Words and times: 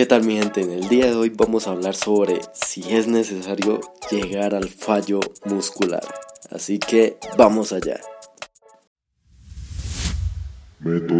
¿Qué 0.00 0.06
tal 0.06 0.24
mi 0.24 0.38
gente? 0.38 0.62
En 0.62 0.70
el 0.70 0.88
día 0.88 1.10
de 1.10 1.14
hoy 1.14 1.28
vamos 1.28 1.68
a 1.68 1.72
hablar 1.72 1.94
sobre 1.94 2.40
si 2.54 2.80
es 2.90 3.06
necesario 3.06 3.82
llegar 4.10 4.54
al 4.54 4.70
fallo 4.70 5.20
muscular. 5.44 6.02
Así 6.50 6.78
que 6.78 7.18
vamos 7.36 7.70
allá. 7.74 8.00
Método 10.78 11.18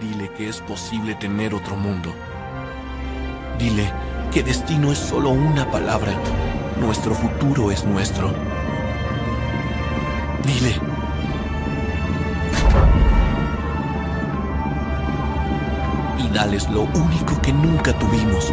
Dile 0.00 0.32
que 0.36 0.48
es 0.48 0.60
posible 0.62 1.14
tener 1.14 1.54
otro 1.54 1.76
mundo. 1.76 2.12
Dile 3.60 3.92
que 4.32 4.42
destino 4.42 4.90
es 4.90 4.98
solo 4.98 5.30
una 5.30 5.70
palabra. 5.70 6.20
Nuestro 6.80 7.14
futuro 7.14 7.70
es 7.70 7.84
nuestro. 7.84 8.34
Dile 10.44 10.80
dales 16.32 16.68
lo 16.70 16.82
único 16.82 17.40
que 17.42 17.52
nunca 17.52 17.98
tuvimos. 17.98 18.52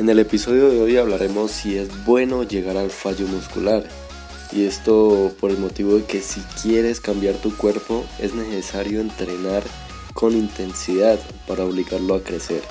En 0.00 0.08
el 0.08 0.18
episodio 0.18 0.70
de 0.70 0.80
hoy 0.80 0.96
hablaremos 0.96 1.50
si 1.50 1.76
es 1.76 2.06
bueno 2.06 2.42
llegar 2.42 2.78
al 2.78 2.88
fallo 2.88 3.26
muscular. 3.26 3.84
Y 4.50 4.64
esto 4.64 5.30
por 5.38 5.50
el 5.50 5.58
motivo 5.58 5.96
de 5.96 6.04
que 6.04 6.22
si 6.22 6.40
quieres 6.62 7.02
cambiar 7.02 7.34
tu 7.34 7.54
cuerpo 7.54 8.06
es 8.18 8.34
necesario 8.34 9.02
entrenar 9.02 9.62
con 10.14 10.32
intensidad 10.32 11.20
para 11.46 11.66
obligarlo 11.66 12.14
a 12.14 12.22
crecer. 12.22 12.62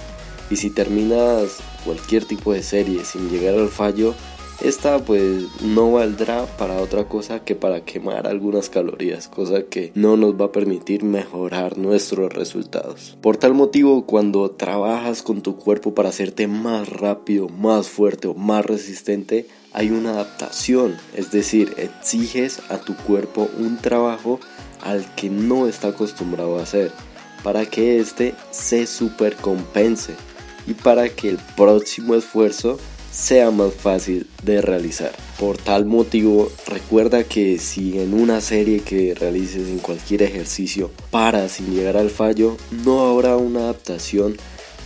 Y 0.49 0.55
si 0.55 0.71
terminas 0.71 1.57
cualquier 1.85 2.25
tipo 2.25 2.51
de 2.51 2.63
serie 2.63 3.05
sin 3.05 3.29
llegar 3.29 3.53
al 3.53 3.69
fallo, 3.69 4.15
esta 4.61 4.99
pues 4.99 5.43
no 5.61 5.93
valdrá 5.93 6.45
para 6.57 6.81
otra 6.81 7.05
cosa 7.05 7.43
que 7.43 7.55
para 7.55 7.85
quemar 7.85 8.27
algunas 8.27 8.69
calorías, 8.69 9.27
cosa 9.27 9.63
que 9.63 9.91
no 9.95 10.17
nos 10.17 10.39
va 10.39 10.45
a 10.45 10.51
permitir 10.51 11.03
mejorar 11.03 11.77
nuestros 11.77 12.33
resultados. 12.33 13.17
Por 13.21 13.37
tal 13.37 13.53
motivo, 13.53 14.05
cuando 14.05 14.51
trabajas 14.51 15.21
con 15.21 15.41
tu 15.41 15.55
cuerpo 15.55 15.93
para 15.93 16.09
hacerte 16.09 16.47
más 16.47 16.89
rápido, 16.89 17.47
más 17.47 17.87
fuerte 17.87 18.27
o 18.27 18.33
más 18.33 18.65
resistente, 18.65 19.47
hay 19.71 19.91
una 19.91 20.11
adaptación, 20.11 20.97
es 21.15 21.31
decir, 21.31 21.73
exiges 21.77 22.61
a 22.69 22.79
tu 22.79 22.95
cuerpo 22.95 23.47
un 23.57 23.77
trabajo 23.77 24.39
al 24.81 25.05
que 25.15 25.29
no 25.29 25.67
está 25.67 25.89
acostumbrado 25.89 26.59
a 26.59 26.63
hacer 26.63 26.91
para 27.43 27.65
que 27.65 27.99
éste 27.99 28.35
se 28.51 28.85
supercompense 28.85 30.15
y 30.67 30.73
para 30.73 31.09
que 31.09 31.29
el 31.29 31.37
próximo 31.55 32.15
esfuerzo 32.15 32.77
sea 33.11 33.51
más 33.51 33.73
fácil 33.73 34.27
de 34.43 34.61
realizar. 34.61 35.11
Por 35.39 35.57
tal 35.57 35.85
motivo, 35.85 36.51
recuerda 36.67 37.23
que 37.23 37.57
si 37.59 37.99
en 37.99 38.13
una 38.13 38.41
serie 38.41 38.81
que 38.81 39.15
realices 39.15 39.69
en 39.69 39.79
cualquier 39.79 40.23
ejercicio 40.23 40.91
para 41.11 41.47
sin 41.49 41.73
llegar 41.73 41.97
al 41.97 42.09
fallo, 42.09 42.57
no 42.83 43.07
habrá 43.09 43.37
una 43.37 43.61
adaptación 43.61 44.37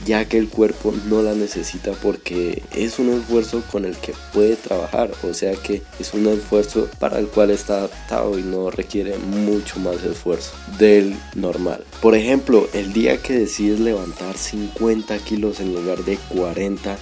ya 0.06 0.26
que 0.26 0.38
el 0.38 0.50
cuerpo 0.50 0.94
no 1.08 1.22
la 1.22 1.34
necesita 1.34 1.94
porque 1.94 2.62
es 2.76 3.00
un 3.00 3.10
esfuerzo 3.10 3.64
con 3.72 3.86
el 3.86 3.96
que 3.98 4.14
puede 4.34 4.56
trabajar, 4.56 5.12
o 5.24 5.34
sea 5.34 5.54
que 5.56 5.82
es 6.00 6.14
un 6.14 6.28
esfuerzo 6.28 6.90
para 7.00 7.20
el 7.20 7.28
cual 7.28 7.52
está 7.52 7.78
adaptado 7.78 8.38
y 8.38 8.44
no 8.44 8.70
requiere 8.70 9.18
mucho 9.18 9.80
más 9.80 10.04
esfuerzo 10.04 10.54
del 10.78 11.16
normal. 11.36 11.84
Por 12.02 12.16
ejemplo, 12.16 12.68
el 12.74 12.94
día 12.94 13.22
que 13.22 13.34
decides 13.34 13.80
levantar 13.80 14.38
50 14.38 15.18
kilos 15.20 15.60
en 15.60 15.74
lugar 15.74 16.04
de 16.04 16.18
40, 16.18 16.98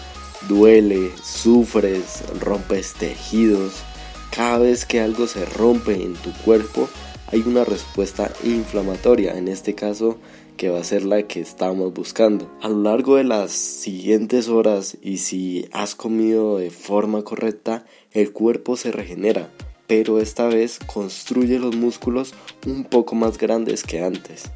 duele, 0.47 1.11
sufres, 1.23 2.23
rompes 2.39 2.93
tejidos, 2.93 3.83
cada 4.31 4.59
vez 4.59 4.85
que 4.85 5.01
algo 5.01 5.27
se 5.27 5.45
rompe 5.45 6.01
en 6.01 6.13
tu 6.13 6.31
cuerpo, 6.45 6.87
hay 7.27 7.43
una 7.45 7.63
respuesta 7.63 8.31
inflamatoria, 8.43 9.37
en 9.37 9.47
este 9.47 9.75
caso 9.75 10.17
que 10.57 10.69
va 10.69 10.79
a 10.79 10.83
ser 10.83 11.03
la 11.03 11.23
que 11.23 11.39
estamos 11.39 11.93
buscando. 11.93 12.49
A 12.61 12.69
lo 12.69 12.81
largo 12.83 13.15
de 13.15 13.23
las 13.23 13.51
siguientes 13.51 14.47
horas 14.47 14.97
y 15.01 15.17
si 15.17 15.67
has 15.71 15.95
comido 15.95 16.57
de 16.57 16.69
forma 16.69 17.23
correcta, 17.23 17.85
el 18.11 18.31
cuerpo 18.31 18.77
se 18.77 18.91
regenera, 18.91 19.49
pero 19.87 20.19
esta 20.19 20.47
vez 20.47 20.79
construye 20.85 21.59
los 21.59 21.75
músculos 21.75 22.33
un 22.65 22.83
poco 22.83 23.15
más 23.15 23.37
grandes 23.37 23.83
que 23.83 24.01
antes. 24.01 24.51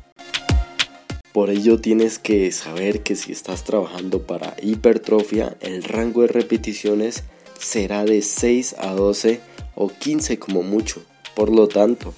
Por 1.36 1.50
ello 1.50 1.82
tienes 1.82 2.18
que 2.18 2.50
saber 2.54 3.04
que 3.04 3.18
si 3.18 3.34
estás 3.34 3.66
trabajando 3.66 4.22
para 4.22 4.56
hipertrofia, 4.62 5.58
el 5.60 5.84
rango 5.84 6.22
de 6.22 6.30
repeticiones 6.30 7.26
será 7.60 8.06
de 8.06 8.22
6 8.22 8.78
a 8.80 8.94
12 8.94 9.42
o 9.76 9.90
15 9.90 10.40
como 10.40 10.64
mucho. 10.64 11.04
Por 11.36 11.50
lo 11.50 11.68
tanto, 11.68 12.14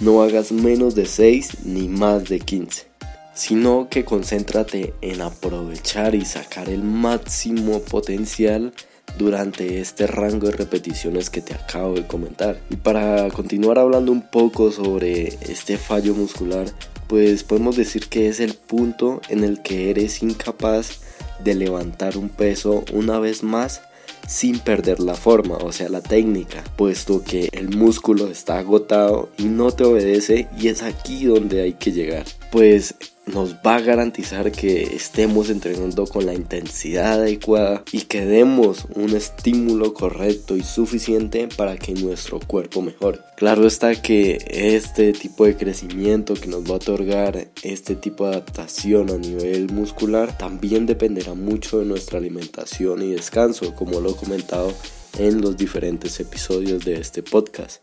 no 0.00 0.22
hagas 0.22 0.52
menos 0.52 0.94
de 0.94 1.04
6 1.04 1.66
ni 1.66 1.86
más 1.88 2.30
de 2.30 2.40
15 2.40 2.86
sino 3.34 3.88
que 3.90 4.04
concéntrate 4.04 4.94
en 5.00 5.22
aprovechar 5.22 6.14
y 6.14 6.24
sacar 6.24 6.68
el 6.68 6.82
máximo 6.82 7.80
potencial 7.80 8.74
durante 9.18 9.80
este 9.80 10.06
rango 10.06 10.48
de 10.48 10.56
repeticiones 10.56 11.30
que 11.30 11.40
te 11.40 11.54
acabo 11.54 11.94
de 11.94 12.06
comentar. 12.06 12.60
Y 12.68 12.76
para 12.76 13.28
continuar 13.30 13.78
hablando 13.78 14.12
un 14.12 14.22
poco 14.22 14.70
sobre 14.70 15.28
este 15.40 15.78
fallo 15.78 16.14
muscular, 16.14 16.66
pues 17.12 17.44
podemos 17.44 17.76
decir 17.76 18.08
que 18.08 18.28
es 18.28 18.40
el 18.40 18.54
punto 18.54 19.20
en 19.28 19.44
el 19.44 19.60
que 19.60 19.90
eres 19.90 20.22
incapaz 20.22 21.00
de 21.44 21.54
levantar 21.54 22.16
un 22.16 22.30
peso 22.30 22.86
una 22.90 23.18
vez 23.18 23.42
más 23.42 23.82
sin 24.26 24.58
perder 24.60 24.98
la 24.98 25.14
forma, 25.14 25.58
o 25.58 25.72
sea, 25.72 25.90
la 25.90 26.00
técnica, 26.00 26.64
puesto 26.74 27.22
que 27.22 27.50
el 27.52 27.68
músculo 27.68 28.28
está 28.28 28.56
agotado 28.56 29.28
y 29.36 29.44
no 29.44 29.72
te 29.72 29.84
obedece 29.84 30.48
y 30.58 30.68
es 30.68 30.82
aquí 30.82 31.26
donde 31.26 31.60
hay 31.60 31.74
que 31.74 31.92
llegar. 31.92 32.24
Pues 32.52 32.94
nos 33.24 33.54
va 33.54 33.76
a 33.76 33.80
garantizar 33.80 34.52
que 34.52 34.82
estemos 34.82 35.48
entrenando 35.48 36.06
con 36.06 36.26
la 36.26 36.34
intensidad 36.34 37.14
adecuada 37.14 37.82
y 37.90 38.02
que 38.02 38.26
demos 38.26 38.86
un 38.94 39.16
estímulo 39.16 39.94
correcto 39.94 40.54
y 40.56 40.62
suficiente 40.62 41.48
para 41.56 41.78
que 41.78 41.94
nuestro 41.94 42.40
cuerpo 42.40 42.82
mejore. 42.82 43.20
Claro 43.38 43.66
está 43.66 44.02
que 44.02 44.38
este 44.50 45.14
tipo 45.14 45.46
de 45.46 45.56
crecimiento 45.56 46.34
que 46.34 46.48
nos 46.48 46.64
va 46.64 46.74
a 46.74 46.74
otorgar 46.74 47.48
este 47.62 47.96
tipo 47.96 48.26
de 48.26 48.32
adaptación 48.32 49.10
a 49.10 49.16
nivel 49.16 49.72
muscular 49.72 50.36
también 50.36 50.84
dependerá 50.84 51.32
mucho 51.32 51.78
de 51.78 51.86
nuestra 51.86 52.18
alimentación 52.18 53.00
y 53.00 53.12
descanso, 53.12 53.74
como 53.74 54.00
lo 54.00 54.10
he 54.10 54.16
comentado 54.16 54.74
en 55.18 55.40
los 55.40 55.56
diferentes 55.56 56.20
episodios 56.20 56.84
de 56.84 57.00
este 57.00 57.22
podcast. 57.22 57.82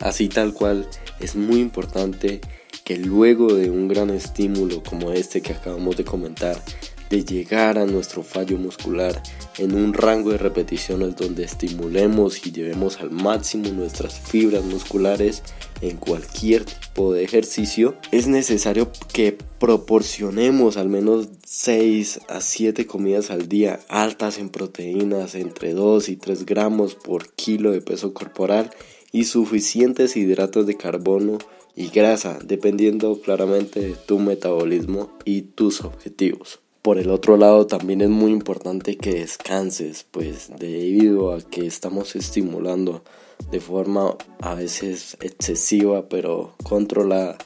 Así 0.00 0.28
tal 0.28 0.52
cual 0.52 0.88
es 1.20 1.36
muy 1.36 1.60
importante 1.60 2.40
que 2.84 2.98
luego 2.98 3.54
de 3.54 3.70
un 3.70 3.88
gran 3.88 4.10
estímulo 4.10 4.82
como 4.82 5.10
este 5.10 5.40
que 5.40 5.54
acabamos 5.54 5.96
de 5.96 6.04
comentar, 6.04 6.62
de 7.08 7.24
llegar 7.24 7.78
a 7.78 7.86
nuestro 7.86 8.22
fallo 8.22 8.58
muscular 8.58 9.22
en 9.58 9.74
un 9.74 9.94
rango 9.94 10.30
de 10.30 10.38
repeticiones 10.38 11.16
donde 11.16 11.44
estimulemos 11.44 12.46
y 12.46 12.52
llevemos 12.52 13.00
al 13.00 13.10
máximo 13.10 13.68
nuestras 13.70 14.18
fibras 14.20 14.64
musculares 14.64 15.42
en 15.80 15.96
cualquier 15.96 16.64
tipo 16.64 17.12
de 17.12 17.24
ejercicio, 17.24 17.94
es 18.10 18.26
necesario 18.26 18.90
que 19.12 19.36
proporcionemos 19.58 20.76
al 20.76 20.88
menos 20.88 21.28
6 21.46 22.20
a 22.28 22.40
7 22.40 22.86
comidas 22.86 23.30
al 23.30 23.48
día 23.48 23.80
altas 23.88 24.38
en 24.38 24.50
proteínas 24.50 25.34
entre 25.34 25.72
2 25.72 26.08
y 26.10 26.16
3 26.16 26.44
gramos 26.44 26.94
por 26.94 27.32
kilo 27.32 27.72
de 27.72 27.80
peso 27.80 28.12
corporal 28.12 28.70
y 29.12 29.24
suficientes 29.24 30.16
hidratos 30.16 30.66
de 30.66 30.76
carbono 30.76 31.38
y 31.76 31.88
grasa, 31.88 32.38
dependiendo 32.44 33.20
claramente 33.20 33.80
de 33.80 33.94
tu 33.94 34.18
metabolismo 34.18 35.10
y 35.24 35.42
tus 35.42 35.82
objetivos. 35.82 36.60
Por 36.82 36.98
el 36.98 37.10
otro 37.10 37.36
lado, 37.36 37.66
también 37.66 38.02
es 38.02 38.10
muy 38.10 38.30
importante 38.30 38.96
que 38.96 39.14
descanses, 39.14 40.04
pues 40.10 40.50
debido 40.58 41.34
a 41.34 41.40
que 41.40 41.66
estamos 41.66 42.14
estimulando 42.14 43.02
de 43.50 43.60
forma 43.60 44.16
a 44.40 44.54
veces 44.54 45.16
excesiva 45.20 46.08
pero 46.08 46.54
controla 46.62 47.36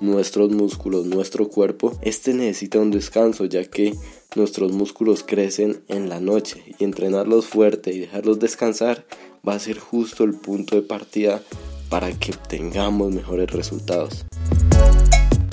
nuestros 0.00 0.50
músculos, 0.50 1.06
nuestro 1.06 1.48
cuerpo, 1.48 1.98
este 2.02 2.34
necesita 2.34 2.78
un 2.78 2.90
descanso 2.90 3.44
ya 3.44 3.64
que 3.64 3.94
nuestros 4.34 4.72
músculos 4.72 5.22
crecen 5.22 5.82
en 5.88 6.08
la 6.08 6.20
noche 6.20 6.62
y 6.78 6.84
entrenarlos 6.84 7.46
fuerte 7.46 7.92
y 7.92 8.00
dejarlos 8.00 8.38
descansar 8.38 9.06
va 9.46 9.54
a 9.54 9.58
ser 9.58 9.78
justo 9.78 10.24
el 10.24 10.34
punto 10.34 10.76
de 10.76 10.82
partida 10.82 11.42
para 11.88 12.12
que 12.12 12.32
obtengamos 12.32 13.12
mejores 13.12 13.50
resultados. 13.50 14.26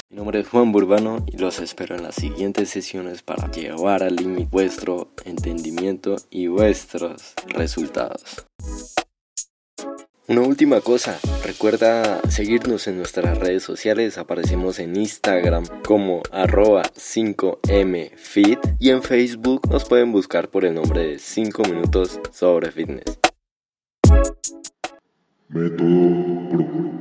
Mi 0.09 0.17
nombre 0.17 0.39
es 0.41 0.47
Juan 0.47 0.71
Burbano 0.71 1.25
y 1.27 1.37
los 1.37 1.59
espero 1.59 1.95
en 1.95 2.03
las 2.03 2.15
siguientes 2.15 2.69
sesiones 2.69 3.23
para 3.23 3.49
llevar 3.51 4.03
al 4.03 4.15
límite 4.15 4.47
vuestro 4.51 5.11
entendimiento 5.25 6.15
y 6.29 6.47
vuestros 6.47 7.33
resultados. 7.47 8.45
Una 10.25 10.39
última 10.39 10.79
cosa, 10.79 11.19
recuerda 11.43 12.21
seguirnos 12.29 12.87
en 12.87 12.97
nuestras 12.97 13.37
redes 13.39 13.63
sociales, 13.63 14.17
aparecemos 14.17 14.79
en 14.79 14.95
Instagram 14.95 15.65
como 15.85 16.23
arroba 16.31 16.83
5mfit 16.83 18.77
y 18.79 18.91
en 18.91 19.03
Facebook 19.03 19.69
nos 19.69 19.83
pueden 19.83 20.13
buscar 20.13 20.47
por 20.47 20.63
el 20.63 20.75
nombre 20.75 21.07
de 21.07 21.19
5 21.19 21.63
minutos 21.63 22.21
sobre 22.31 22.71
fitness. 22.71 23.19
Thank 26.53 26.75
you. 26.75 26.92